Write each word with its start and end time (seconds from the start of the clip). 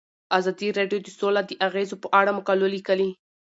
ازادي 0.37 0.67
راډیو 0.77 0.99
د 1.03 1.07
سوله 1.19 1.41
د 1.45 1.51
اغیزو 1.67 1.95
په 2.03 2.07
اړه 2.19 2.31
مقالو 2.37 2.67
لیکلي. 2.75 3.09